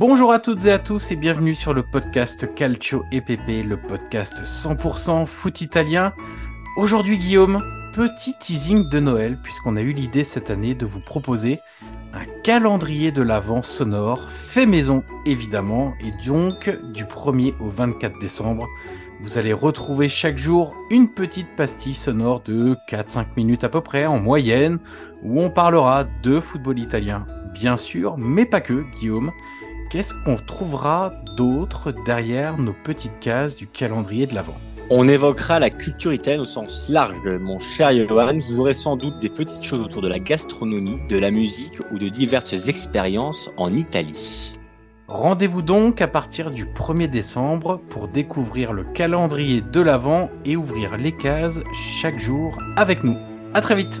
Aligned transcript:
Bonjour 0.00 0.32
à 0.32 0.38
toutes 0.38 0.64
et 0.64 0.72
à 0.72 0.78
tous 0.78 1.10
et 1.10 1.14
bienvenue 1.14 1.54
sur 1.54 1.74
le 1.74 1.82
podcast 1.82 2.54
Calcio 2.54 3.04
EPP, 3.12 3.66
le 3.66 3.76
podcast 3.76 4.32
100% 4.44 5.26
foot 5.26 5.60
italien. 5.60 6.14
Aujourd'hui 6.78 7.18
Guillaume, 7.18 7.62
petit 7.92 8.32
teasing 8.40 8.88
de 8.88 8.98
Noël 8.98 9.38
puisqu'on 9.42 9.76
a 9.76 9.82
eu 9.82 9.92
l'idée 9.92 10.24
cette 10.24 10.48
année 10.48 10.74
de 10.74 10.86
vous 10.86 11.00
proposer 11.00 11.60
un 12.14 12.24
calendrier 12.44 13.12
de 13.12 13.20
l'Avent 13.20 13.62
sonore 13.62 14.22
fait 14.30 14.64
maison 14.64 15.04
évidemment 15.26 15.92
et 16.00 16.26
donc 16.26 16.74
du 16.94 17.04
1er 17.04 17.52
au 17.60 17.68
24 17.68 18.18
décembre. 18.20 18.66
Vous 19.20 19.36
allez 19.36 19.52
retrouver 19.52 20.08
chaque 20.08 20.38
jour 20.38 20.74
une 20.90 21.10
petite 21.10 21.54
pastille 21.56 21.94
sonore 21.94 22.40
de 22.40 22.74
4-5 22.88 23.36
minutes 23.36 23.64
à 23.64 23.68
peu 23.68 23.82
près 23.82 24.06
en 24.06 24.18
moyenne 24.18 24.78
où 25.22 25.42
on 25.42 25.50
parlera 25.50 26.04
de 26.22 26.40
football 26.40 26.78
italien 26.78 27.26
bien 27.52 27.76
sûr 27.76 28.16
mais 28.16 28.46
pas 28.46 28.62
que 28.62 28.82
Guillaume 28.98 29.30
qu'est-ce 29.90 30.14
qu'on 30.14 30.36
trouvera 30.36 31.12
d'autre 31.36 31.92
derrière 32.06 32.56
nos 32.56 32.72
petites 32.72 33.18
cases 33.20 33.56
du 33.56 33.66
calendrier 33.66 34.26
de 34.26 34.34
l'Avent 34.34 34.56
On 34.88 35.08
évoquera 35.08 35.58
la 35.58 35.68
culture 35.68 36.12
italienne 36.12 36.42
au 36.42 36.46
sens 36.46 36.88
large, 36.88 37.16
mon 37.40 37.58
cher 37.58 37.92
Johan. 37.92 38.38
Vous 38.38 38.60
aurez 38.60 38.72
sans 38.72 38.96
doute 38.96 39.16
des 39.20 39.28
petites 39.28 39.64
choses 39.64 39.80
autour 39.80 40.00
de 40.00 40.08
la 40.08 40.20
gastronomie, 40.20 41.00
de 41.08 41.18
la 41.18 41.32
musique 41.32 41.80
ou 41.92 41.98
de 41.98 42.08
diverses 42.08 42.68
expériences 42.68 43.50
en 43.56 43.74
Italie. 43.74 44.56
Rendez-vous 45.08 45.62
donc 45.62 46.00
à 46.00 46.06
partir 46.06 46.52
du 46.52 46.66
1er 46.66 47.10
décembre 47.10 47.80
pour 47.88 48.06
découvrir 48.06 48.72
le 48.72 48.84
calendrier 48.84 49.60
de 49.60 49.80
l'Avent 49.80 50.30
et 50.44 50.54
ouvrir 50.54 50.96
les 50.96 51.16
cases 51.16 51.60
chaque 52.00 52.20
jour 52.20 52.56
avec 52.76 53.02
nous. 53.02 53.18
À 53.52 53.60
très 53.60 53.74
vite 53.74 54.00